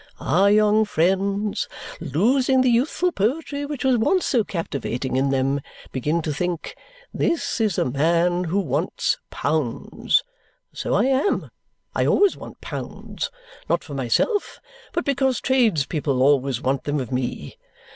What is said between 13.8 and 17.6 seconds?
for myself, but because tradespeople always want them of me.